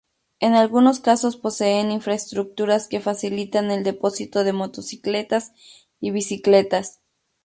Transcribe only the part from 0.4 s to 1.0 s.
algunos